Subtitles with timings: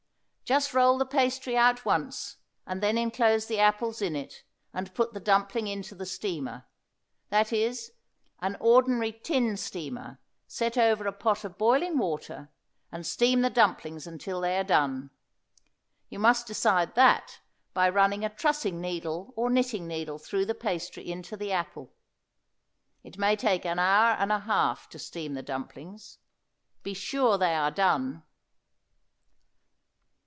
[0.53, 2.35] Just roll the pastry out once
[2.67, 4.43] and then inclose the apples in it,
[4.73, 6.65] and put the dumpling into the steamer;
[7.29, 7.93] that is,
[8.41, 12.49] an ordinary tin steamer; set over a pot of boiling water
[12.91, 15.09] and steam the dumplings until they are done.
[16.09, 17.39] You must decide that
[17.73, 21.93] by running a trussing needle or knitting needle through the pastry into the apple.
[23.05, 26.17] It may take an hour and a half to steam the dumplings;
[26.83, 28.23] be sure they are done.